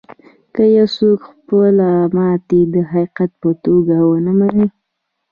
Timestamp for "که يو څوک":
0.53-1.19